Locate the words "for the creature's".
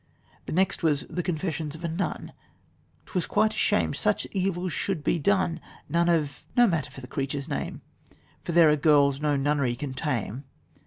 6.89-7.47